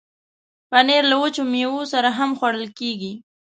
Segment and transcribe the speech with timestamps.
[0.69, 3.13] پنېر له وچو میوو سره هم خوړل کېږي.